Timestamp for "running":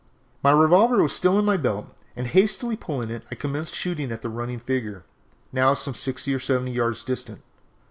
4.29-4.57